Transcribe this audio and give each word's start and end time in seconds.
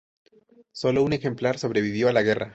Solo 0.71 1.03
un 1.03 1.13
ejemplar 1.13 1.59
sobrevivió 1.59 2.09
a 2.09 2.13
la 2.13 2.23
guerra. 2.23 2.49